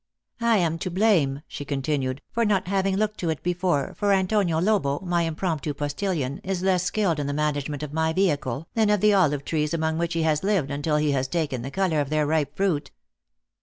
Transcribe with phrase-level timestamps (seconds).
[0.41, 4.59] "I am to blame," she continued," for not having looked to it before, for Antonio
[4.59, 8.89] Lobo, my impromptu postillion, is less skilled in the manage ment of my vehicle, than
[8.89, 12.01] of the olive trees among which he has lived until he has taken the color
[12.01, 12.89] of their ripe fruit."